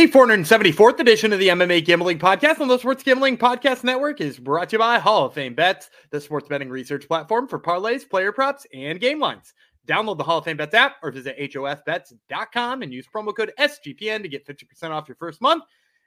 [0.00, 4.38] The 474th edition of the MMA Gambling Podcast on the Sports Gambling Podcast Network is
[4.38, 8.08] brought to you by Hall of Fame Bets, the sports betting research platform for parlays,
[8.08, 9.52] player props, and game lines.
[9.86, 14.22] Download the Hall of Fame Bets app or visit hofbets.com and use promo code SGPN
[14.22, 15.64] to get 50% off your first month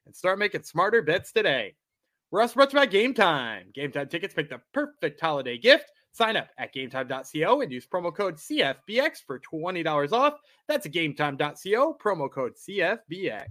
[0.07, 1.75] and start making smarter bets today.
[2.31, 3.67] We're also brought to you by Game Time.
[3.75, 5.91] Game Time tickets make the perfect holiday gift.
[6.13, 10.39] Sign up at gametime.co and use promo code CFBX for $20 off.
[10.67, 13.45] That's gametime.co, promo code CFBX.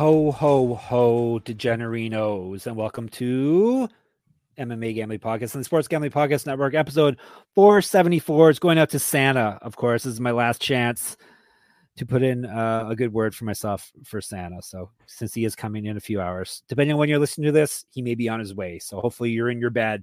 [0.00, 3.86] Ho, ho, ho, degenerinos, and welcome to
[4.58, 7.18] MMA Gambling Podcast and the Sports Gambling Podcast Network, episode
[7.54, 8.48] 474.
[8.48, 10.04] It's going out to Santa, of course.
[10.04, 11.18] This is my last chance
[11.98, 14.62] to put in uh, a good word for myself for Santa.
[14.62, 17.52] So, since he is coming in a few hours, depending on when you're listening to
[17.52, 18.78] this, he may be on his way.
[18.78, 20.02] So, hopefully, you're in your bed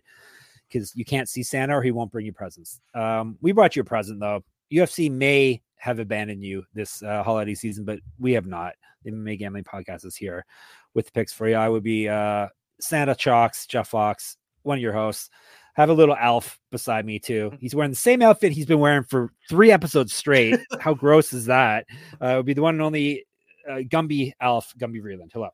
[0.69, 2.79] because you can't see Santa or he won't bring you presents.
[2.93, 4.43] Um, we brought you a present, though.
[4.71, 8.73] UFC may have abandoned you this uh, holiday season, but we have not.
[9.03, 10.45] The MMA Gambling Podcast is here
[10.93, 11.55] with picks for you.
[11.55, 12.47] I would be uh,
[12.81, 15.29] Santa Chalkx, Jeff Fox, one of your hosts.
[15.75, 17.51] Have a little elf beside me too.
[17.59, 20.59] He's wearing the same outfit he's been wearing for three episodes straight.
[20.79, 21.85] How gross is that?
[22.19, 23.25] Uh, it would be the one and only
[23.69, 25.31] uh, Gumby Elf, Gumby Vreeland.
[25.33, 25.49] Hello.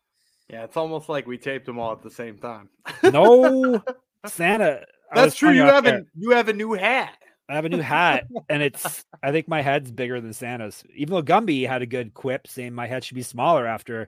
[0.49, 2.69] Yeah, it's almost like we taped them all at the same time.
[3.03, 3.81] no,
[4.25, 4.85] Santa.
[5.13, 5.51] That's true.
[5.51, 7.17] You have a you have a new hat.
[7.49, 10.83] I have a new hat, and it's I think my head's bigger than Santa's.
[10.95, 14.07] Even though Gumby had a good quip saying my head should be smaller after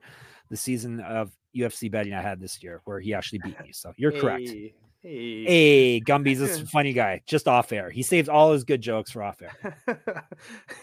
[0.50, 3.72] the season of UFC betting I had this year, where he actually beat me.
[3.74, 4.50] So you're hey, correct.
[4.50, 4.74] Hey,
[5.06, 7.92] Hey, Gumby's a funny guy, just off air.
[7.92, 9.78] He saves all his good jokes for off air,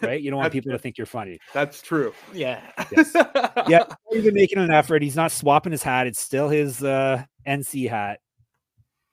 [0.00, 0.22] right?
[0.22, 1.40] You don't want That's people to think you're funny.
[1.52, 2.14] That's true.
[2.32, 2.60] Yeah.
[2.90, 3.16] Yes.
[3.68, 5.02] Yeah, he's been making an effort.
[5.02, 6.06] He's not swapping his hat.
[6.06, 8.20] It's still his uh, NC hat.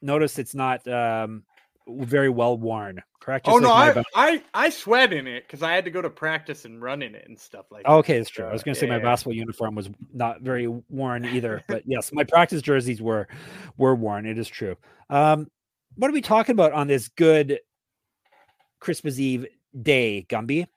[0.01, 1.43] Notice it's not um,
[1.97, 3.01] very well worn.
[3.19, 3.47] Correct?
[3.47, 6.09] Oh Just no, I, I I sweat in it because I had to go to
[6.09, 7.91] practice and run in it and stuff like that.
[7.91, 8.45] Okay, it's true.
[8.45, 12.11] I was going to say my basketball uniform was not very worn either, but yes,
[12.13, 13.27] my practice jerseys were
[13.77, 14.25] were worn.
[14.25, 14.77] It is true.
[15.09, 15.51] Um,
[15.95, 17.59] what are we talking about on this good
[18.79, 19.47] Christmas Eve
[19.79, 20.67] day, Gumby?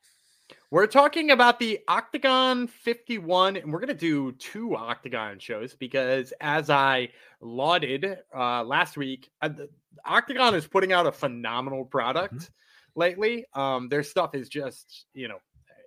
[0.73, 6.33] We're talking about the Oktagon 51, and we're going to do two Oktagon shows because,
[6.41, 7.11] as I
[7.43, 9.51] lauded uh, last week, uh,
[10.07, 12.51] Oktagon is putting out a phenomenal product
[12.95, 13.45] lately.
[13.53, 15.41] Um, their stuff is just, you know,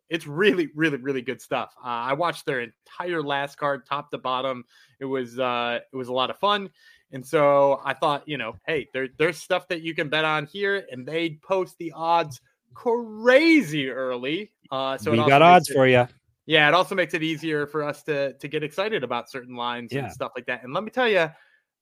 [0.08, 1.74] it's really, really, really good stuff.
[1.84, 4.66] Uh, I watched their entire last card, top to bottom.
[5.00, 6.70] It was, uh, it was a lot of fun.
[7.12, 10.46] And so I thought, you know, hey, there, there's stuff that you can bet on
[10.46, 12.40] here, and they post the odds
[12.76, 14.52] crazy early.
[14.72, 16.08] Uh, so we got odds it- for you.
[16.46, 19.92] yeah, it also makes it easier for us to to get excited about certain lines
[19.94, 20.04] Yeah.
[20.04, 20.64] and stuff like that.
[20.64, 21.30] And let me tell you,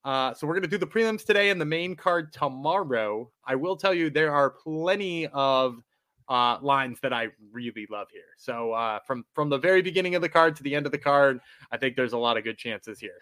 [0.05, 3.31] uh, so we're gonna do the prelims today and the main card tomorrow.
[3.45, 5.81] I will tell you there are plenty of
[6.29, 8.21] uh, lines that I really love here.
[8.37, 10.97] So uh, from from the very beginning of the card to the end of the
[10.97, 13.21] card, I think there's a lot of good chances here.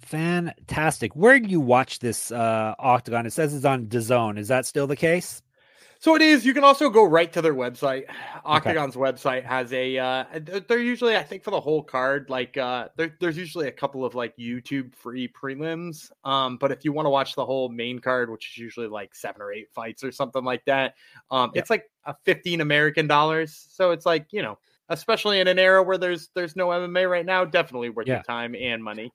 [0.00, 1.14] Fantastic.
[1.14, 3.26] Where do you watch this uh, Oktagon?
[3.26, 4.38] It says it's on DAZN.
[4.38, 5.42] Is that still the case?
[6.02, 6.44] So it is.
[6.44, 8.06] You can also go right to their website.
[8.44, 9.96] Oktagon's website has a.
[9.96, 10.24] Uh,
[10.66, 12.28] they're usually, I think, for the whole card.
[12.28, 16.10] Like, uh, there, there's usually a couple of like YouTube free prelims.
[16.24, 19.14] Um, but if you want to watch the whole main card, which is usually like
[19.14, 20.96] seven or eight fights or something like that,
[21.30, 21.60] um, Yeah.
[21.60, 23.64] it's like a 15 American dollars.
[23.70, 24.58] So it's like you know,
[24.88, 28.14] especially in an era where there's there's no MMA right now, definitely worth Yeah.
[28.14, 29.12] your time and money.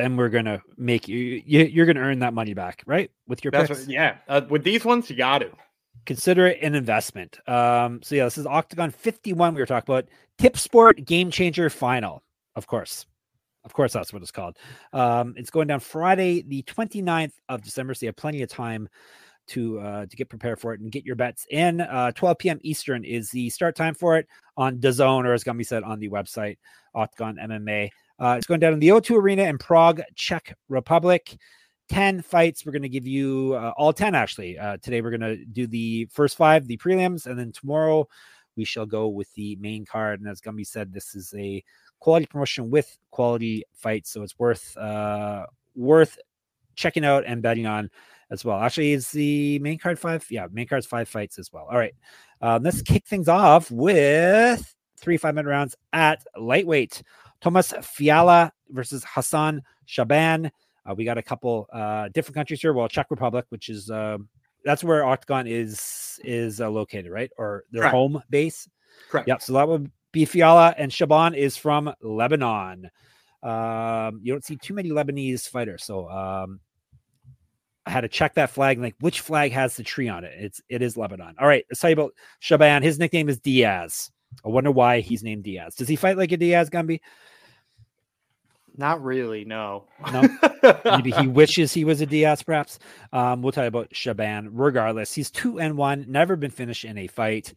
[0.00, 3.10] And we're gonna make you, you you're gonna earn that money back, right?
[3.28, 3.80] With your That's picks.
[3.82, 4.16] what, yeah.
[4.28, 5.50] Uh, with these ones, you got to.
[6.06, 7.38] consider it an investment.
[7.48, 10.08] Um, so yeah, this is Oktagon 51 we were talking about.
[10.38, 12.22] Tipsport Game Changer Final,
[12.56, 13.06] of course.
[13.64, 14.56] Of course, that's what it's called.
[14.94, 17.92] Um, it's going down Friday, the 29th of December.
[17.92, 18.88] So you have plenty of time
[19.48, 21.82] to uh, to get prepared for it and get your bets in.
[21.82, 22.58] Uh, 12 p.m.
[22.62, 26.08] Eastern is the start time for it on DAZN, or as Gumby said on the
[26.08, 26.56] website,
[26.96, 27.90] Oktagon MMA.
[28.20, 31.36] Uh, it's going down in the O2 Arena in Prague, Czech Republic.
[31.88, 32.64] 10 fights.
[32.64, 34.56] We're going to give you uh, all 10 actually.
[34.56, 38.06] Uh, today we're going to do the first five, the prelims, and then tomorrow
[38.56, 40.20] we shall go with the main card.
[40.20, 41.64] And as Gumby said, this is a
[41.98, 46.18] quality promotion with quality fights, so it's worth uh, worth
[46.76, 47.90] checking out and betting on
[48.30, 48.60] as well.
[48.60, 50.24] Actually, is the main card five?
[50.30, 51.66] Yeah, main card's five fights as well.
[51.70, 51.94] All right,
[52.40, 57.02] um, let's kick things off with three five minute rounds at lightweight.
[57.40, 60.50] Thomas Fiala versus Hassan Shaban.
[60.86, 62.72] Uh, we got a couple uh, different countries here.
[62.72, 64.28] Well, Czech Republic, which is um
[64.64, 67.30] that's where Oktagon is is uh, located, right?
[67.38, 67.94] Or their Correct.
[67.94, 68.68] home base.
[69.08, 69.28] Correct.
[69.28, 69.42] Yep.
[69.42, 72.90] So that would be Fiala, and Shaban is from Lebanon.
[73.42, 76.60] Um, you don't see too many Lebanese fighters, so um,
[77.86, 78.78] I had to check that flag.
[78.78, 80.32] Like, which flag has the tree on it?
[80.36, 81.36] It's it is Lebanon.
[81.38, 82.82] All right, let's tell you about Shaban.
[82.82, 84.10] His nickname is Diaz.
[84.44, 85.74] I wonder why he's named Diaz.
[85.74, 87.00] Does he fight like a Diaz, Gumby?
[88.76, 89.84] Not really, no.
[90.12, 90.22] No.
[90.84, 92.78] Maybe he wishes he was a Diaz, perhaps.
[93.12, 94.50] Um, we'll tell you about Shaban.
[94.52, 97.52] Regardless, he's two and one, never been finished in a fight.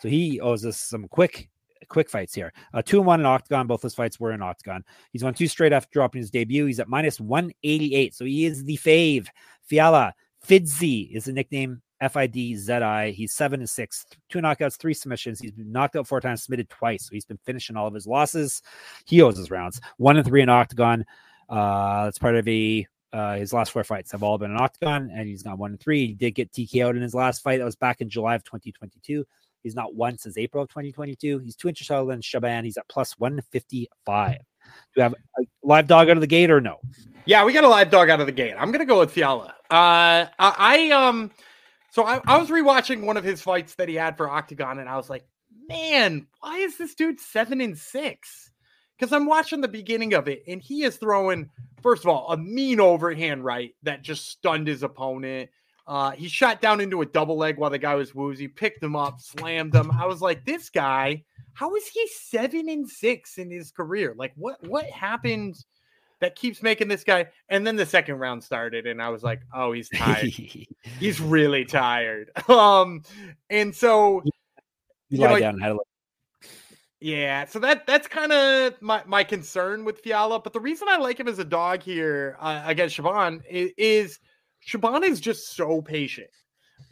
[0.00, 1.48] So he owes us some quick
[1.88, 2.52] quick fights here.
[2.74, 3.66] Uh, two and one in Oktagon.
[3.66, 4.82] Both his fights were in Oktagon.
[5.12, 6.66] He's won two straight after dropping his debut.
[6.66, 8.14] He's at minus 188.
[8.14, 9.28] So he is the fave.
[9.62, 10.14] Fiala
[10.46, 11.82] Fidzi is the nickname.
[12.00, 13.10] F I D Z I.
[13.10, 15.40] He's seven and six, two knockouts, three submissions.
[15.40, 17.04] He's been knocked out four times, submitted twice.
[17.04, 18.62] So he's been finishing all of his losses.
[19.06, 19.80] He owes his rounds.
[19.96, 21.04] One and three in Oktagon.
[21.48, 25.08] Uh, that's part of a uh, his last four fights have all been in Oktagon,
[25.12, 26.08] and he's gone one and three.
[26.08, 27.58] He did get TK out in his last fight.
[27.58, 29.24] That was back in July of 2022.
[29.62, 31.38] He's not won since April of 2022.
[31.38, 32.64] He's two inches taller than Shaban.
[32.64, 34.38] He's at plus 155.
[34.38, 34.44] Do
[34.96, 36.78] you have a live dog out of the gate or no?
[37.24, 38.54] Yeah, we got a live dog out of the gate.
[38.58, 39.54] I'm gonna go with Fiala.
[39.70, 41.30] Uh, I, I um,
[41.96, 44.86] so I, I was rewatching one of his fights that he had for Oktagon, and
[44.86, 45.26] I was like,
[45.66, 48.50] man, why is this dude seven and six?
[48.98, 51.48] Because I'm watching the beginning of it, and he is throwing,
[51.80, 55.48] first of all, a mean overhand right that just stunned his opponent.
[55.86, 58.94] Uh, he shot down into a double leg while the guy was woozy, picked him
[58.94, 59.90] up, slammed him.
[59.90, 64.14] I was like, this guy, how is he seven and six in his career?
[64.18, 65.56] Like, what what happened
[66.20, 67.26] that keeps making this guy?
[67.48, 70.26] And then the second round started, and I was like, oh, he's tired.
[70.26, 72.30] he's really tired.
[72.48, 73.02] Um,
[73.50, 74.30] and so you,
[75.08, 75.78] you lie know, down had a.
[77.00, 80.40] Yeah, so that that's kind of my, my concern with Fiala.
[80.40, 84.18] But the reason I like him as a dog here uh, against Shaban is, is
[84.60, 86.30] Shaban is just so patient.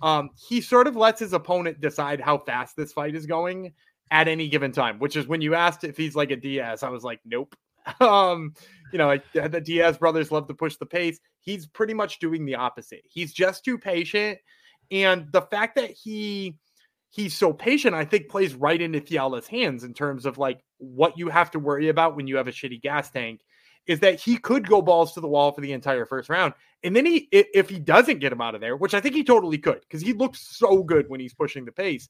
[0.03, 3.73] Um, he sort of lets his opponent decide how fast this fight is going
[4.11, 6.89] at any given time, which is when you asked if he's like a Diaz, I
[6.91, 7.57] was like, nope.
[8.01, 8.55] um,
[8.93, 11.19] you know, the Diaz brothers love to push the pace.
[11.41, 13.03] He's pretty much doing the opposite.
[13.05, 14.39] He's just too patient.
[14.91, 16.57] And the fact that he
[17.11, 21.17] he's so patient, I think plays right into Fiala's hands in terms of like what
[21.17, 23.41] you have to worry about when you have a shitty gas tank
[23.87, 26.55] is that he could go balls to the wall for the entire first round.
[26.83, 29.23] And then he, if he doesn't get him out of there, which I think he
[29.23, 32.09] totally could, because he looks so good when he's pushing the pace.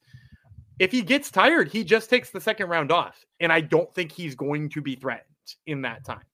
[0.78, 3.24] If he gets tired, he just takes the second round off.
[3.40, 5.33] And I don't think he's going to be threatened
[5.66, 6.24] in that time.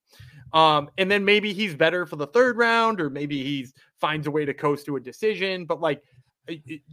[0.53, 3.69] Um, and then maybe he's better for the third round, or maybe he
[4.01, 5.65] finds a way to coast to a decision.
[5.65, 6.03] But like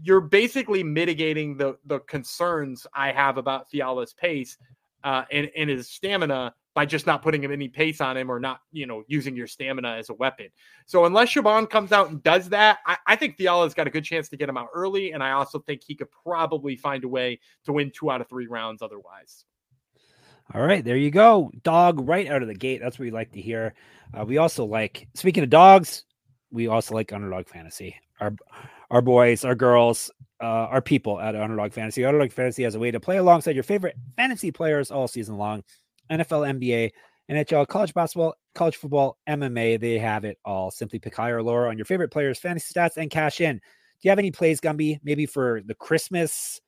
[0.02, 4.58] you're basically mitigating the the concerns I have about Fiala's pace
[5.04, 8.60] uh, and, and his stamina by just not putting any pace on him or not,
[8.72, 10.48] you know, using your stamina as a weapon.
[10.86, 14.04] So unless Shaban comes out and does that, I, I think Fiala's got a good
[14.04, 15.14] chance to get him out early.
[15.14, 18.30] And I also think he could probably find a way to win two out of
[18.30, 19.46] three rounds otherwise.
[20.54, 21.52] All right, there you go.
[21.64, 22.80] Dog right out of the gate.
[22.82, 23.74] That's what we like to hear.
[24.18, 26.06] Uh, we also like, speaking of dogs,
[26.52, 27.96] we also like underdog fantasy.
[28.20, 28.34] Our
[28.90, 30.10] our boys, our girls,
[30.42, 32.06] uh, our people at Underdog Fantasy.
[32.06, 35.64] Underdog Fantasy has a way to play alongside your favorite fantasy players all season long.
[36.10, 36.92] NFL, NBA,
[37.30, 39.80] NHL, college basketball, college football, MMA.
[39.80, 40.72] They have it all.
[40.72, 43.58] Simply pick higher or lower on your favorite players' fantasy stats and cash in.
[43.58, 43.62] Do
[44.04, 45.00] you have any plays, Gumby?
[45.04, 46.62] Maybe for the Christmas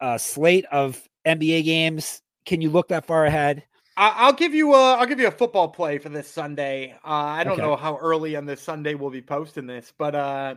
[0.00, 2.22] uh, slate of NBA games?
[2.48, 3.62] Can you look that far ahead?
[3.98, 6.94] I'll give you a I'll give you a football play for this Sunday.
[7.04, 7.62] Uh, I don't okay.
[7.62, 10.54] know how early on this Sunday we'll be posting this, but uh,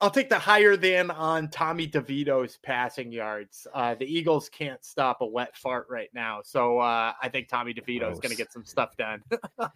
[0.00, 3.68] I'll take the higher than on Tommy DeVito's passing yards.
[3.72, 7.74] Uh, the Eagles can't stop a wet fart right now, so uh, I think Tommy
[7.74, 9.22] DeVito is going to get some stuff done.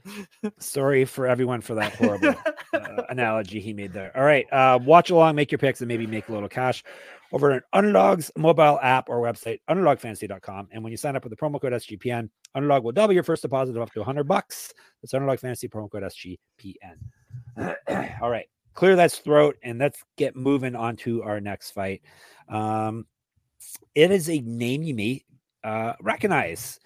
[0.59, 2.35] Sorry for everyone for that horrible
[2.75, 4.11] uh, analogy he made there.
[4.17, 6.83] All right, uh, watch along, make your picks, and maybe make a little cash
[7.33, 10.69] over at Underdog's mobile app or website, underdogfantasy.com.
[10.73, 13.43] And when you sign up with the promo code SGPN, Underdog will double your first
[13.43, 14.73] deposit of up to 100 bucks.
[15.03, 16.97] That's Underdog Fantasy promo code SGPN.
[18.23, 22.01] All right clear that throat and let's get moving on to our next fight.
[22.49, 23.07] Um,
[23.97, 25.25] it is a name you may
[25.65, 26.79] uh, recognize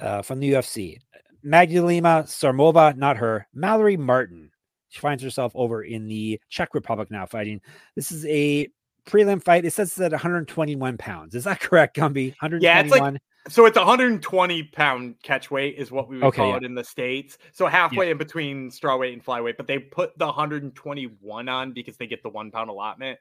[0.00, 0.98] uh, from the UFC.
[1.40, 4.50] Magdalena Sormova, not her, Mallory Martin.
[4.88, 7.60] She finds herself over in the Czech Republic now fighting.
[7.94, 8.66] This is a
[9.06, 9.64] prelim fight.
[9.64, 11.34] It says it's at 121 pounds.
[11.34, 12.30] Is that correct, Gumby?
[12.40, 12.62] 121.
[12.62, 16.50] Yeah, it's like so it's 120 pound catch weight is what we would okay, call
[16.50, 16.56] yeah.
[16.56, 17.36] it in the states.
[17.52, 18.12] So halfway yeah.
[18.12, 22.30] in between strawweight and flyweight, but they put the 121 on because they get the
[22.30, 23.18] one pound allotment.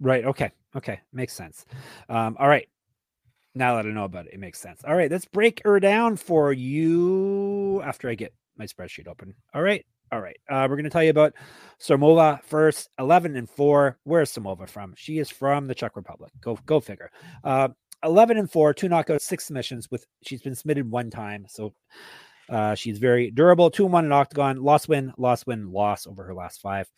[0.00, 0.24] Right.
[0.24, 0.50] Okay.
[0.74, 1.00] Okay.
[1.12, 1.66] Makes sense.
[2.08, 2.68] Um, all right.
[3.54, 4.82] Now that I know about it, it makes sense.
[4.84, 5.10] All right.
[5.10, 9.34] Let's break her down for you after I get my spreadsheet open.
[9.54, 9.84] All right.
[10.12, 10.36] All right.
[10.48, 11.34] Uh, we're going to tell you about
[11.80, 12.88] Sormova first.
[12.98, 13.98] 11 and 4.
[14.04, 14.94] Where's Sormova from?
[14.96, 16.30] She is from the Czech Republic.
[16.40, 17.10] Go, go figure.
[17.42, 17.68] Uh,
[18.04, 21.46] 11 and 4, two knockouts, six submissions with she's been submitted one time.
[21.48, 21.74] So
[22.48, 23.70] uh, she's very durable.
[23.70, 26.88] Two and one in Oktagon, loss win, loss win, loss over her last five.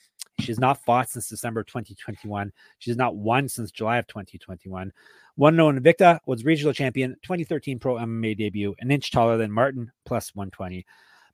[0.40, 2.52] She's not fought since December 2021.
[2.78, 4.92] She's not won since July of 2021.
[5.34, 9.90] One known Invicta was regional champion, 2013 pro MMA debut, an inch taller than Martin,
[10.04, 10.86] plus 120.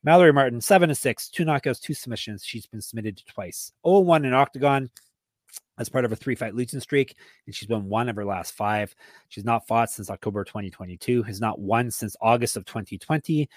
[0.05, 2.45] Mallory Martin, seven to six, two knockouts, two submissions.
[2.45, 3.73] She's been submitted twice.
[3.87, 4.89] 0 1 in Oktagon
[5.79, 8.53] as part of a three fight losing streak, and she's won one of her last
[8.53, 8.95] five.
[9.29, 13.49] She's not fought since October 2022, has not won since August of 2020.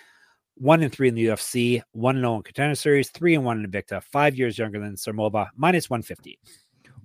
[0.56, 3.46] One and three in the UFC, one and zero oh in Contender Series, three and
[3.46, 4.04] one in Invicta.
[4.04, 6.40] Five years younger than Sormova, minus 150.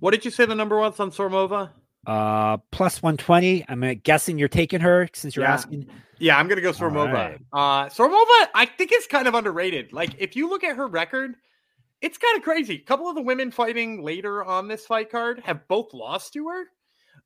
[0.00, 1.70] What did you say the number was on Sormova?
[2.06, 3.64] Uh, plus 120.
[3.68, 5.52] I'm uh, guessing you're taking her since you're Yeah.
[5.54, 5.86] asking.
[6.18, 7.12] Yeah, I'm gonna go Sormova.
[7.12, 7.38] right.
[7.52, 9.92] Uh Sormova, I think is kind of underrated.
[9.92, 11.34] Like if you look at her record,
[12.00, 12.76] it's kind of crazy.
[12.76, 16.48] A couple of the women fighting later on this fight card have both lost to
[16.48, 16.64] her.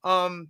[0.03, 0.49] Um,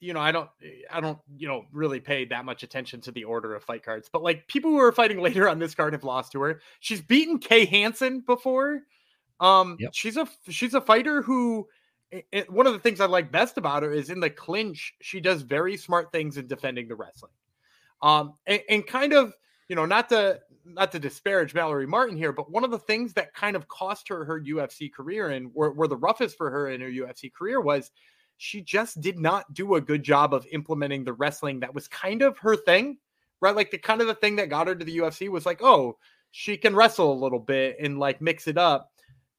[0.00, 0.48] you know, I don't
[0.90, 4.08] I don't, you know, really pay that much attention to the order of fight cards,
[4.12, 6.60] but like people who are fighting later on this card have lost to her.
[6.80, 8.80] She's beaten Kay Hansen before.
[9.38, 9.90] Um, Yep.
[9.94, 11.68] she's a she's a fighter who
[12.12, 14.94] i- i- one of the things I like best about her is in the clinch,
[15.00, 17.32] she does very smart things in defending the wrestling.
[18.02, 19.34] Um, and, and kind of,
[19.68, 23.12] you know, not to not to disparage Mallory Martin here, but one of the things
[23.12, 26.68] that kind of cost her her UFC career and were, were the roughest for her
[26.70, 27.92] in her UFC career was
[28.36, 32.20] she just did not do a good job of implementing the wrestling that was kind
[32.20, 32.98] of her thing,
[33.40, 33.54] right?
[33.56, 35.96] Like the kind of the thing that got her to the UFC was like, oh,
[36.32, 38.92] she can wrestle a little bit and like mix it up.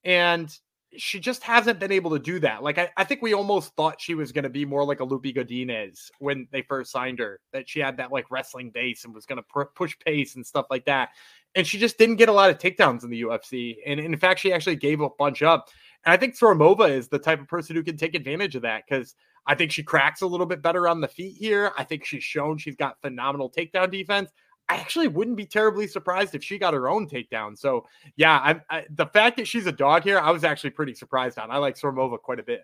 [0.03, 0.57] And
[0.97, 2.63] she just hasn't been able to do that.
[2.63, 5.03] Like I, I think we almost thought she was going to be more like a
[5.03, 9.13] Loopy Godinez when they first signed her, that she had that like wrestling base and
[9.13, 11.09] was going to pr- push pace and stuff like that.
[11.55, 13.77] And she just didn't get a lot of takedowns in the UFC.
[13.85, 15.69] And in fact, she actually gave a bunch up.
[16.05, 18.83] And I think Sormova is the type of person who can take advantage of that
[18.87, 21.71] because I think she cracks a little bit better on the feet here.
[21.77, 24.29] I think she's shown she's got phenomenal takedown defense.
[24.69, 27.57] I actually wouldn't be terribly surprised if she got her own takedown.
[27.57, 30.93] So yeah, I, I, the fact that she's a dog here, I was actually pretty
[30.93, 31.51] surprised on.
[31.51, 32.61] I like Sormova quite a bit.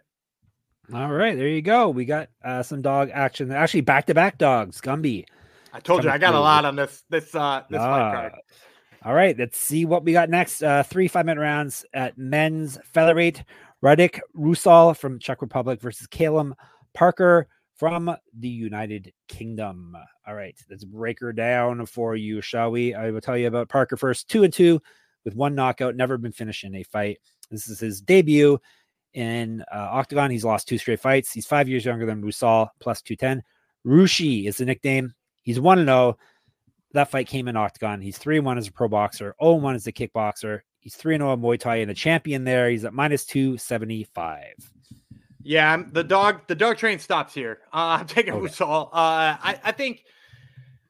[0.93, 1.89] All right, there you go.
[1.89, 3.51] We got uh, some dog action.
[3.51, 4.81] Actually, back to back dogs.
[4.81, 5.23] Gumby.
[5.71, 8.33] I told you I got a lot on this this uh this fight Ah, card.
[9.05, 10.61] All right, let's see what we got next.
[10.61, 13.43] Uh, three five minute rounds at men's featherweight.
[13.83, 16.53] Radik Rusal from Czech Republic versus Calum
[16.93, 17.47] Parker
[17.83, 19.93] from the United Kingdom.
[20.25, 22.93] All right, let's break her down for you, shall we?
[22.93, 24.29] I will tell you about Parker first.
[24.29, 24.81] Two and two
[25.25, 27.17] with one knockout, never been finished in a fight.
[27.51, 28.57] This is his debut
[29.13, 30.31] in uh, Oktagon.
[30.31, 31.33] He's lost two straight fights.
[31.33, 33.43] He's five years younger than Rusal, plus 210.
[33.85, 35.13] Rushi is the nickname.
[35.41, 36.17] He's 1 0.
[36.93, 38.01] That fight came in Oktagon.
[38.01, 40.61] He's 3 1 as a pro boxer, 0 1 as a kickboxer.
[40.79, 42.69] He's 3 0 Muay Thai and a champion there.
[42.69, 44.71] He's at minus 275.
[45.43, 47.59] Yeah, I'm- the dog the dog train stops here.
[47.73, 48.41] Uh, I'm taking Okay.
[48.93, 50.03] Uh, I I think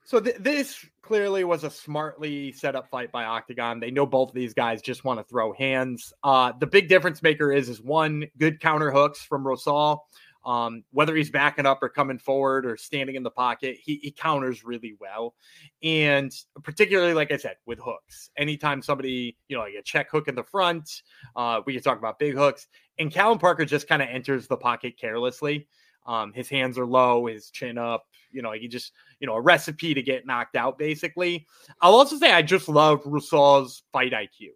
[0.04, 0.20] so.
[0.20, 3.82] Th- this clearly was a smartly set up fight by Oktagon.
[3.82, 6.14] They know both of these guys just want to throw hands.
[6.24, 10.00] Uh, the big difference maker is is one good counter hooks from Rusal.
[10.46, 14.12] Um, whether he's backing up or coming forward or standing in the pocket, he, he
[14.12, 15.36] counters really well.
[15.82, 16.34] And
[16.64, 20.36] particularly, like I said, with hooks, anytime somebody, you know, like a check hook in
[20.36, 21.04] the front,
[21.36, 22.68] uh, we can talk about big hooks.
[23.00, 25.68] And Callum Parker just kind of enters the pocket carelessly.
[26.06, 29.42] Um, his hands are low, his chin up, you know, he just, you know, a
[29.42, 31.48] recipe to get knocked out, basically.
[31.82, 34.50] I'll also say I just love Rusal's fight IQ.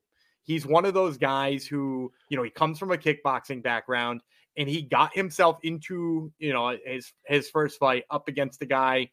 [0.44, 4.22] He's one of those guys who, you know, he comes from a kickboxing background
[4.58, 9.10] and he got himself into, you know, his his first fight up against a guy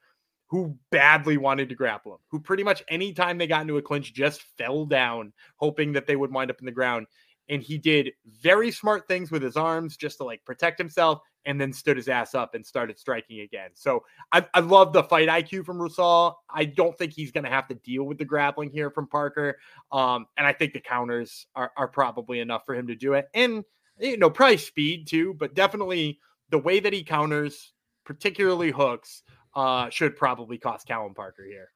[0.48, 4.14] who badly wanted to grapple him, who pretty much anytime they got into a clinch
[4.14, 7.06] just fell down, hoping that they would wind up in the ground.
[7.48, 11.60] And he did very smart things with his arms just to like protect himself and
[11.60, 13.70] then stood his ass up and started striking again.
[13.74, 16.34] So I, I love the fight IQ from Rusal.
[16.48, 19.58] I don't think he's going to have to deal with the grappling here from Parker.
[19.92, 23.26] Um, and I think the counters are, are probably enough for him to do it.
[23.34, 23.62] And,
[23.98, 26.18] you know, probably speed too, but definitely
[26.50, 27.72] the way that he counters,
[28.04, 29.22] particularly hooks,
[29.54, 31.68] uh, should probably cost Callum Parker here.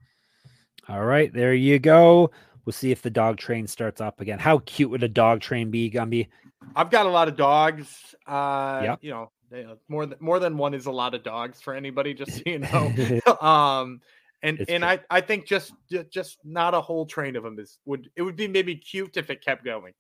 [0.89, 2.31] All right, there you go.
[2.65, 4.39] We'll see if the dog train starts up again.
[4.39, 6.29] How cute would a dog train be, Gumby?
[6.77, 8.15] I've got a lot of dogs.
[8.27, 8.99] Uh, Yep.
[9.03, 11.75] you know, they- uh, more than more than one is a lot of dogs for
[11.75, 12.13] anybody.
[12.15, 12.93] Just so you know.
[13.41, 14.01] um,
[14.43, 14.85] and It's and.
[14.85, 15.73] I I think just
[16.11, 19.31] just not a whole train of them is would it would be maybe cute if
[19.31, 19.95] it kept going.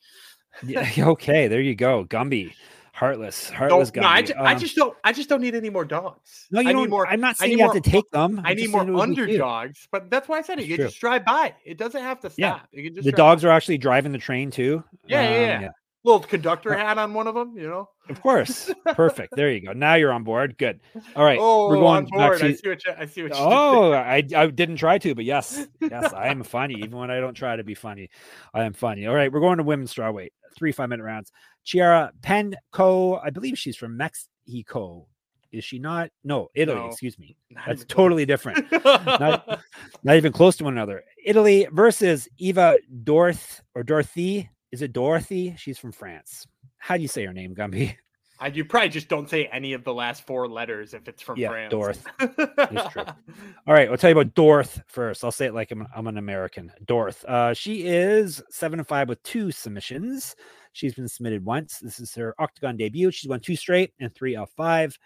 [0.66, 2.04] Yeah, okay, there you go.
[2.04, 2.52] Gumby.
[2.92, 3.48] Heartless.
[3.48, 4.00] Heartless Gumby.
[4.02, 6.48] no, I, ju- I Um, just don't I just don't need any more dogs.
[6.50, 6.82] No, you I don't.
[6.82, 7.06] need more.
[7.06, 8.40] I'm not saying you have to take them.
[8.44, 9.28] I I'm need more saying it would be cute.
[9.30, 10.62] underdogs, but that's why I said it.
[10.62, 10.84] It's You true.
[10.86, 11.54] just drive by.
[11.64, 12.56] It doesn't have to Yeah.
[12.56, 12.68] stop.
[12.72, 13.50] You can just The dogs by.
[13.50, 14.82] are actually driving the train too.
[15.06, 15.68] Yeah, yeah, Um, yeah.
[16.08, 17.88] Little conductor hat on one of them, you know.
[18.08, 19.36] Of course, perfect.
[19.36, 19.72] There you go.
[19.72, 20.56] Now you're on board.
[20.58, 20.80] Good.
[21.14, 22.38] All right, oh, we're going on board.
[22.38, 22.46] To...
[22.46, 23.32] I see what you, I see what.
[23.34, 26.74] oh, I I didn't try to, but yes, yes, I am funny.
[26.74, 28.08] Even when I don't try to be funny,
[28.54, 29.06] I am funny.
[29.06, 30.30] All right, we're going to women's strawweight.
[30.56, 31.30] Three five minute rounds.
[31.64, 35.06] Chiara Penco, I believe she's from Mexico.
[35.50, 36.10] Is she not?
[36.24, 36.78] No, Italy.
[36.78, 37.36] No, excuse me.
[37.66, 38.70] That's totally different.
[38.84, 39.60] not,
[40.02, 41.04] not even close to one another.
[41.24, 44.50] Italy versus Eva Dorth or Dorothy.
[44.72, 45.54] Is it Dorothy?
[45.56, 46.46] She's from France.
[46.76, 47.96] How do you say her name, Gumby?
[48.40, 51.38] I, you probably just don't say any of the last four letters if it's from
[51.38, 51.72] yeah, France.
[51.72, 52.92] Dorth.
[52.92, 53.02] true.
[53.66, 55.24] All right, I'll tell you about Dorth first.
[55.24, 56.70] I'll say it like I'm, I'm an American.
[56.84, 57.24] Dorth.
[57.24, 60.36] Uh, she is seven and five with two submissions.
[60.72, 61.80] She's been submitted once.
[61.80, 63.10] This is her Oktagon debut.
[63.10, 64.96] She's won two straight and three of five.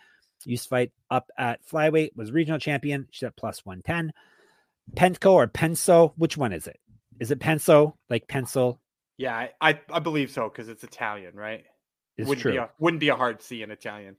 [0.45, 3.07] Used to fight up at flyweight, was regional champion.
[3.11, 4.12] She's at plus 110.
[4.95, 6.81] Penco or Penso, which one is it?
[7.21, 8.81] Is it Penso, like pencil?
[9.16, 11.64] Yeah, I, I, believe so because it's Italian, right?
[12.16, 12.52] It's wouldn't true.
[12.52, 14.16] Be a, wouldn't be a hard C in Italian.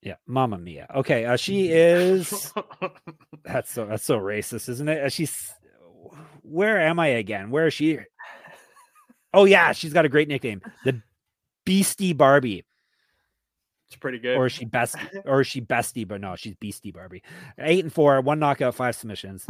[0.00, 0.86] Yeah, Mamma Mia.
[0.94, 2.52] Okay, uh, she is.
[3.44, 5.04] that's so that's so racist, isn't it?
[5.04, 5.52] Uh, she's.
[6.42, 7.50] Where am I again?
[7.50, 7.98] Where is she?
[9.32, 11.00] Oh yeah, she's got a great nickname, the
[11.64, 12.64] Beastie Barbie.
[13.92, 14.36] It's pretty good.
[14.36, 17.22] Or is she best or is she bestie, but no, she's beastie Barbie.
[17.58, 19.46] Eight and four, one knockout, five submissions.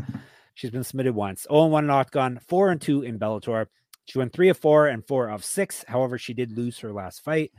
[0.55, 1.47] She's been submitted once.
[1.49, 3.67] Oh, and one knockdown, four and two in Bellator.
[4.07, 5.85] She won three of four and four of six.
[5.87, 7.53] However, she did lose her last fight.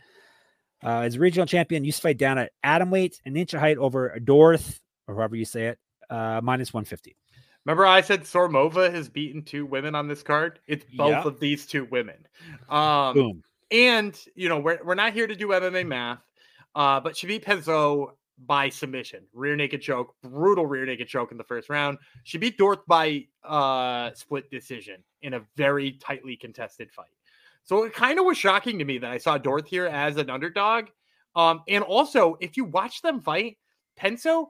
[0.83, 3.77] Uh, as regional champion, used to fight down at atom weight, an inch of height
[3.77, 7.15] over Dorth, or however you say it, uh, minus 150.
[7.65, 10.59] Remember, I said Sormova has beaten two women on this card.
[10.67, 12.27] It's both of these two women.
[12.69, 13.43] Um, Boom.
[13.71, 16.19] And you know, we're we're not here to do MMA math.
[16.75, 18.11] Uh, but she beat Penzo
[18.45, 21.97] by submission, rear naked choke, brutal rear naked choke in the first round.
[22.23, 27.07] She beat Dorth by uh, split decision in a very tightly contested fight.
[27.63, 30.29] So it kind of was shocking to me that I saw Dorth here as an
[30.29, 30.85] underdog.
[31.35, 33.57] Um, and also, if you watch them fight,
[33.97, 34.47] Penso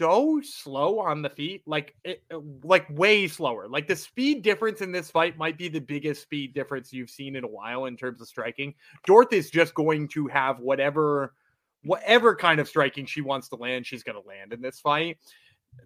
[0.00, 3.68] so slow on the feet, like it, uh, like way slower.
[3.68, 7.36] Like the speed difference in this fight might be the biggest speed difference you've seen
[7.36, 8.74] in a while in terms of striking.
[9.06, 11.34] Dorth is just going to have whatever
[11.84, 15.18] whatever kind of striking she wants to land, she's going to land in this fight.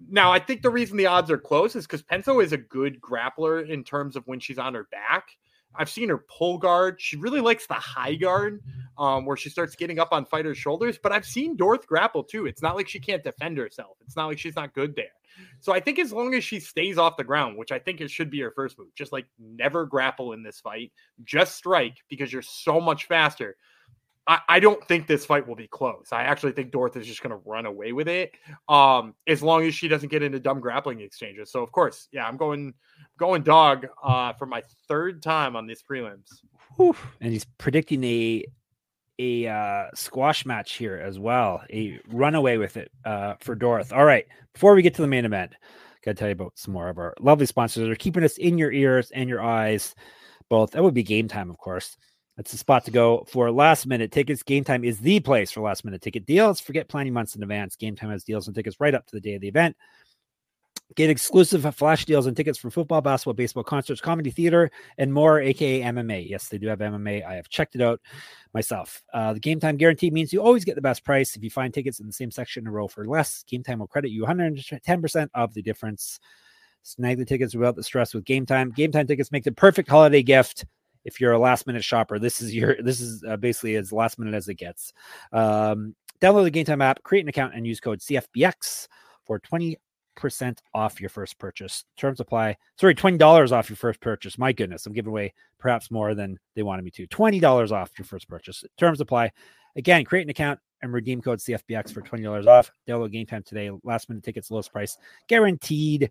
[0.09, 3.00] Now, I think the reason the odds are close is because Penso is a good
[3.00, 5.28] grappler in terms of when she's on her back.
[5.76, 7.00] I've seen her pull guard.
[7.00, 8.62] She really likes the high guard,
[8.96, 10.98] um, where she starts getting up on fighters' shoulders.
[11.02, 12.46] But I've seen Dorth grapple too.
[12.46, 13.96] It's not like she can't defend herself.
[14.07, 15.07] It's not like she's not good there.
[15.61, 18.11] So I think as long as she stays off the ground, which I think it
[18.11, 20.92] should be her first move, just like never grapple in this fight,
[21.24, 23.57] just strike because you're so much faster.
[24.27, 26.09] I, don't think this fight will be close.
[26.11, 28.33] I actually think Dorth is just going to run away with it,
[28.69, 31.53] um, as long as she doesn't get into dumb grappling exchanges.
[31.53, 32.73] So of course, yeah, I'm going
[33.19, 36.29] going dog uh, for my third time on these prelims.
[37.21, 38.45] And he's predicting a
[39.19, 43.93] a uh, squash match here as well, a runaway with it uh, for Dorth.
[43.93, 45.55] All right, before we get to the main event,
[46.05, 48.59] gotta tell you about some more of our lovely sponsors that are keeping us in
[48.59, 49.95] your ears and your eyes.
[50.49, 51.97] Both that would be game time, of course.
[52.37, 54.42] That's the spot to go for last minute tickets.
[54.42, 56.61] Game Time is the place for last minute ticket deals.
[56.61, 57.77] Forget planning months in advance.
[57.77, 59.77] Game Time has deals and tickets right up to the day of the event.
[60.97, 65.40] Get exclusive flash deals and tickets for football, basketball, baseball, concerts, comedy, theater, and more,
[65.40, 66.29] aka MMA.
[66.29, 67.25] Yes, they do have MMA.
[67.25, 68.01] I have checked it out
[68.53, 69.03] myself.
[69.12, 71.37] Uh, the game time guarantee means you always get the best price.
[71.37, 73.79] If you find tickets in the same section in a row for less, game time
[73.79, 76.20] will credit you 110% of the difference.
[76.83, 78.70] Snag the tickets without the stress with game time.
[78.70, 80.64] Game time tickets make the perfect holiday gift
[81.05, 84.19] if you're a last minute shopper, this is your this is uh, basically as last
[84.19, 84.93] minute as it gets.
[85.33, 88.88] Um, download the Game Time app, create an account, and use code CFBX
[89.25, 89.79] for twenty
[90.17, 91.85] percent off your first purchase.
[91.97, 92.57] Terms apply.
[92.79, 94.38] Sorry, twenty dollars off your first purchase.
[94.38, 97.07] My goodness, I'm giving away perhaps more than they wanted me to.
[97.07, 98.64] Twenty dollars off your first purchase.
[98.79, 99.33] Terms apply.
[99.77, 102.71] Again, create an account and redeem code CFBX for twenty dollars off.
[102.88, 103.71] Download Game Time today.
[103.83, 104.97] Last minute tickets, lowest price
[105.29, 106.11] guaranteed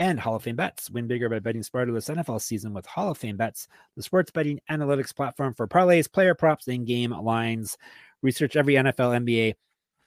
[0.00, 0.90] and Hall of Fame Bets.
[0.90, 4.30] Win bigger by betting smarter this NFL season with Hall of Fame Bets, the sports
[4.30, 7.76] betting analytics platform for parlays, player props, and game lines.
[8.22, 9.54] Research every NFL, NBA,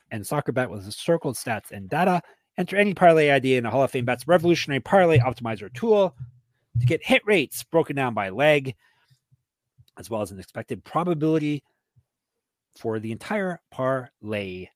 [0.10, 2.24] and soccer bet with historical stats and data.
[2.58, 6.16] Enter any parlay idea in the Hall of Fame Bets revolutionary parlay optimizer tool
[6.80, 8.76] to get hit rates broken down by leg,
[9.98, 11.64] as well as an expected probability
[12.80, 14.68] for the entire parlay.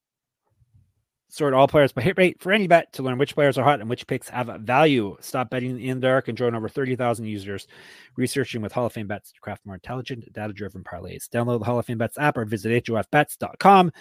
[1.30, 3.82] Sort all players by hit rate for any bet to learn which players are hot
[3.82, 5.18] and which picks have value.
[5.20, 7.68] Stop betting in the dark and join over 30,000 users
[8.16, 11.28] researching with Hall of Fame bets to craft more intelligent, data driven parlays.
[11.28, 13.92] Download the Hall of Fame bets app or visit HOFBets.com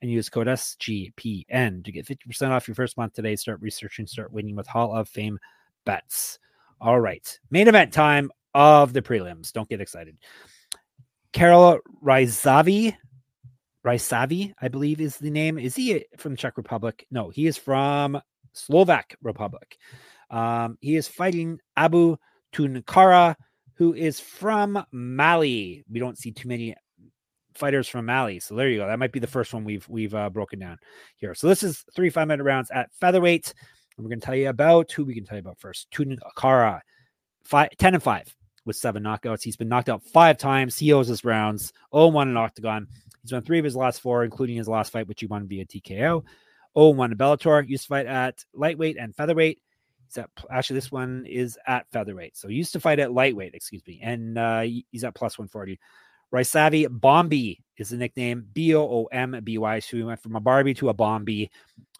[0.00, 3.34] and use code SGPN to get 50% off your first month today.
[3.34, 5.40] Start researching, start winning with Hall of Fame
[5.84, 6.38] bets.
[6.80, 7.38] All right.
[7.50, 9.52] Main event time of the prelims.
[9.52, 10.16] Don't get excited.
[11.32, 12.96] Karol Raisavi.
[13.86, 15.58] Raisavi, I believe is the name.
[15.58, 17.06] Is he from the Czech Republic?
[17.10, 18.20] No, he is from
[18.52, 19.76] Slovak Republic.
[20.28, 22.16] Um, he is fighting Abu
[22.52, 23.36] Tunkara,
[23.74, 25.84] who is from Mali.
[25.88, 26.74] We don't see too many
[27.54, 28.40] fighters from Mali.
[28.40, 28.88] So there you go.
[28.88, 30.78] That might be the first one we've we've uh, broken down
[31.14, 31.34] here.
[31.36, 33.54] So this is three five minute rounds at featherweight.
[33.96, 35.86] And we're going to tell you about who we can tell you about first.
[35.90, 36.80] Tunkara,
[37.44, 39.42] five, 10 and 5 with seven knockouts.
[39.42, 40.76] He's been knocked out five times.
[40.76, 41.72] He owes his rounds.
[41.94, 42.86] 0 1 in Oktagon.
[43.26, 45.66] He's won three of his last four, including his last fight, which he won via
[45.66, 46.22] TKO.
[46.78, 47.68] 0 1 in Bellator.
[47.68, 49.58] Used to fight at lightweight and featherweight.
[50.06, 52.36] He's at, actually, this one is at featherweight.
[52.36, 53.98] So he used to fight at lightweight, excuse me.
[54.00, 55.76] And uh, he's at plus 140.
[56.32, 59.80] Raisavi Bomby is the nickname B O O M B Y.
[59.80, 61.50] So he went from a Barbie to a Bomby.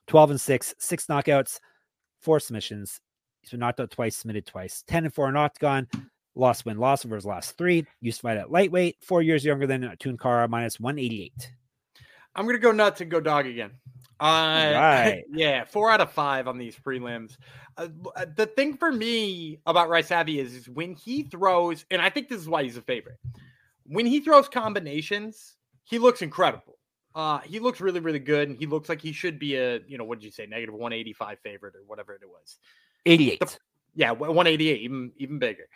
[0.07, 1.59] 12 and 6, six knockouts,
[2.21, 3.01] four submissions.
[3.41, 4.85] He's been knocked out twice, submitted twice.
[4.87, 5.87] 10 and 4 in Oktagon.
[6.37, 7.87] Lost win, loss over his last three.
[8.01, 11.53] Used to fight at lightweight, four years younger than Tunkara, minus 188.
[12.35, 13.70] I'm going to go nuts and go dog again.
[14.20, 14.25] Uh,
[14.75, 15.25] right.
[15.33, 17.37] Yeah, four out of five on these prelims.
[17.79, 22.11] Uh, uh, the thing for me about Raisavi is, is when he throws, and I
[22.11, 23.18] think this is why he's a favorite
[23.88, 26.79] when he throws combinations, he looks incredible.
[27.14, 29.96] Uh, he looks really, really good, and he looks like he should be a, you
[29.96, 32.59] know, what did you say, negative 185 favorite or whatever it was.
[33.07, 33.40] 88.
[33.40, 33.57] The,
[33.94, 35.68] yeah, 188, even even bigger.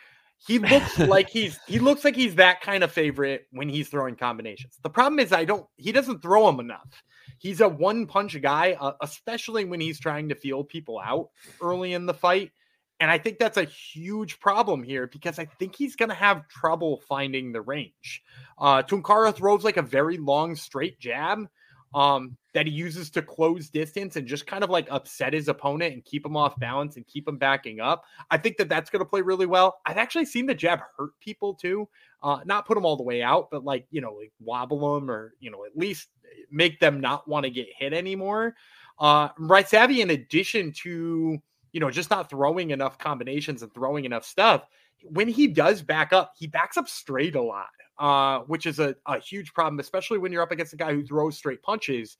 [0.47, 4.17] He looks like he's he looks like he's that kind of favorite when he's throwing
[4.17, 4.79] combinations.
[4.83, 7.03] The problem is I don't he doesn't throw them enough.
[7.39, 11.29] He's a one punch guy, uh, especially when he's trying to feel people out
[11.61, 12.53] early in the fight.
[13.01, 16.49] And I think that's a huge problem here because I think he's going to have
[16.49, 18.23] trouble finding the range.
[18.59, 21.49] Uh, Tunkara throws like a very long straight jab
[21.95, 25.95] um, that he uses to close distance and just kind of like upset his opponent
[25.95, 28.05] and keep him off balance and keep him backing up.
[28.31, 29.81] I think that that's going to play really well.
[29.87, 31.89] I've actually seen the jab hurt people too,
[32.23, 35.11] uh, not put them all the way out, but like, you know, like wobble them
[35.11, 36.09] or, you know, at least
[36.51, 38.55] make them not want to get hit anymore.
[38.99, 41.41] Uh, Raisavi, in addition to
[41.73, 44.67] you know, just not throwing enough combinations and throwing enough stuff.
[45.05, 48.95] When he does back up, he backs up straight a lot, uh, which is a,
[49.07, 52.17] a huge problem, especially when you're up against a guy who throws straight punches.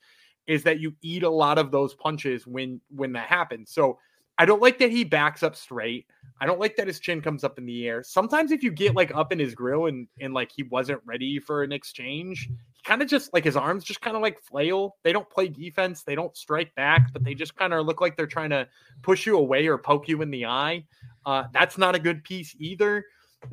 [0.47, 3.71] Is that you eat a lot of those punches when when that happens.
[3.71, 3.99] So
[4.41, 6.07] I don't like that he backs up straight.
[6.41, 8.03] I don't like that his chin comes up in the air.
[8.03, 11.39] Sometimes if you get like up in his grill and and like he wasn't ready
[11.39, 14.97] for an exchange, he kind of just like his arms just kind of like flail.
[15.05, 18.17] They don't play defense, they don't strike back, but they just kind of look like
[18.17, 18.67] they're trying to
[19.03, 20.87] push you away or poke you in the eye.
[21.27, 23.05] Uh, that's not a good piece either.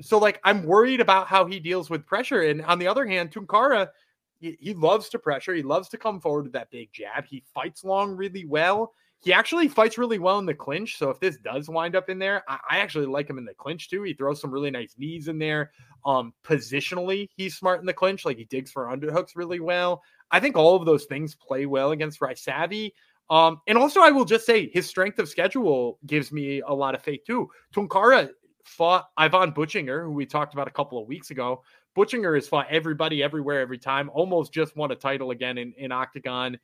[0.01, 2.41] So like I'm worried about how he deals with pressure.
[2.43, 3.89] And on the other hand, Tunkara,
[4.39, 5.53] he, he loves to pressure.
[5.53, 7.25] He loves to come forward with that big jab.
[7.25, 10.97] He fights long really well he actually fights really well in the clinch.
[10.97, 13.53] So if this does wind up in there, I, I, actually like him in the
[13.53, 14.03] clinch too.
[14.03, 15.71] He throws some really nice knees in there.
[16.05, 18.25] Um, positionally, he's smart in the clinch.
[18.25, 20.03] Like he digs for underhooks really well.
[20.29, 22.91] I think all of those things play well against Raisavi.
[23.29, 26.95] Um, and also I will just say his strength of schedule gives me a lot
[26.95, 27.49] of faith too.
[27.75, 28.29] Tunkara
[28.63, 31.63] fought Ivan Buchinger, who we talked about a couple of weeks ago.
[31.95, 35.91] Buchinger has fought everybody everywhere every time, almost just won a title again in, in
[35.91, 36.57] Oktagon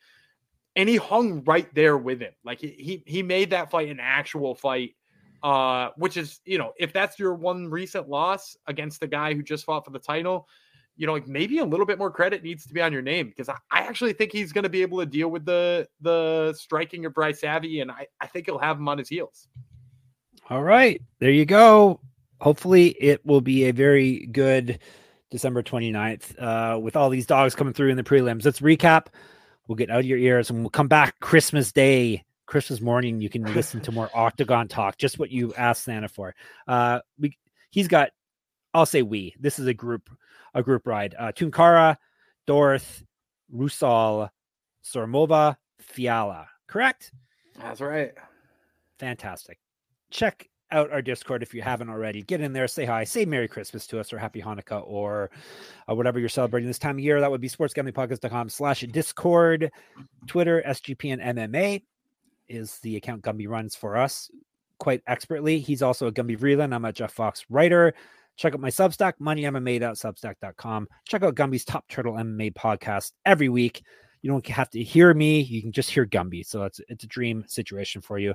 [0.76, 2.34] and he hung right there with him.
[2.44, 4.96] Like he he made that fight an actual fight.
[5.42, 9.44] Uh, which is you know if that's your one recent loss against the guy who
[9.44, 10.48] just fought for the title,
[10.96, 13.28] you know like maybe a little bit more credit needs to be on your name
[13.28, 16.54] because I, I actually think he's going to be able to deal with the the
[16.58, 19.48] striking of Raisavi, and I I think he'll have him on his heels.
[20.50, 22.00] All right, there you go.
[22.42, 24.80] Hopefully, it will be a very good
[25.32, 28.44] December 29th uh, with all these dogs coming through in the prelims.
[28.44, 29.08] Let's recap
[29.68, 33.22] We'll get out of your ears and we'll come back Christmas Day, Christmas morning.
[33.22, 36.36] You can listen to more Oktagon talk, just what you asked Santa for.
[36.68, 37.38] Uh, we
[37.70, 38.10] he's got,
[38.74, 39.36] I'll say we.
[39.40, 40.10] This is a group,
[40.54, 41.16] a group ride.
[41.18, 41.98] Uh, Tunkara,
[42.48, 43.04] Dorth,
[43.54, 44.30] Rusal,
[44.84, 46.48] Sormova, Fiala.
[46.68, 47.12] Correct?
[47.60, 48.14] That's right.
[49.00, 49.60] Fantastic.
[50.10, 52.24] Check out our Discord if you haven't already.
[52.24, 55.30] Get in there, say hi, say Merry Christmas to us or Happy Hanukkah or
[55.88, 57.20] uh, whatever you're celebrating this time of year.
[57.22, 59.72] That would be sportsgamblingpodcast.com slash Discord.
[60.26, 61.84] Twitter, SGP and MMA
[62.48, 64.30] is the account Gumby runs for us
[64.80, 65.60] quite expertly.
[65.60, 66.74] He's also a Gumby Vreeland.
[66.74, 67.94] I'm a Jeff Fox writer.
[68.36, 70.88] Check out my Substack, moneymma.substack.com.
[71.06, 73.84] Check out Gumby's Top Turtle MMA podcast every week.
[74.22, 75.42] You don't have to hear me.
[75.42, 76.46] You can just hear Gumby.
[76.46, 78.34] So it's, it's a dream situation for you.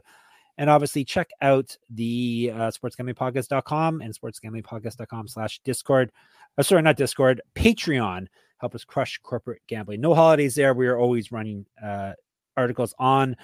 [0.58, 6.12] And obviously, check out the uh, sportsgamblingpodcast.com and sportsgamblingpodcast.com slash Discord.
[6.58, 8.26] Uh, sorry, not Discord, Patreon.
[8.58, 10.00] Help us crush corporate gambling.
[10.00, 10.74] No holidays there.
[10.74, 12.14] We are always running uh,
[12.56, 13.36] articles on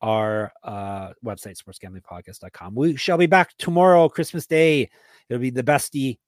[0.00, 2.74] our uh, website, sportsgamblingpodcast.com.
[2.74, 4.90] We shall be back tomorrow, Christmas Day.
[5.28, 6.18] It'll be the bestie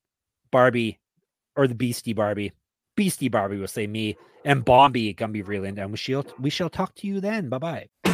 [0.50, 1.00] Barbie
[1.56, 2.52] or the Beastie Barbie.
[2.96, 6.94] Beastie Barbie will say me and Bomby Gumby Vreeland, and we shall we shall talk
[6.96, 7.48] to you then.
[7.48, 8.09] Bye bye.